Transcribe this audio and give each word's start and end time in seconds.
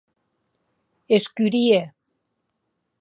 Escurie. 1.17 1.81